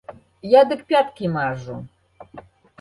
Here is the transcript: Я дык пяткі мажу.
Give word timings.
Я 0.53 0.61
дык 0.71 0.81
пяткі 0.95 1.31
мажу. 1.37 1.75